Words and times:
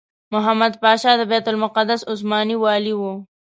محمد 0.33 0.73
پاشا 0.81 1.11
د 1.17 1.21
بیت 1.31 1.45
المقدس 1.51 2.01
عثماني 2.11 2.55
والي 2.63 2.93
وو. 2.99 3.13